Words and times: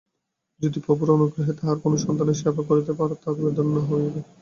যদি 0.61 0.77
প্রভুর 0.79 1.07
অনুগ্রহে 1.11 1.53
তাঁহার 1.53 1.77
কোন 1.83 1.93
সন্তানের 1.97 2.39
সেবা 2.41 2.61
করিতে 2.69 2.91
পার, 2.93 3.09
তবে 3.23 3.49
ধন্য 3.57 3.75
হইবে। 3.89 4.19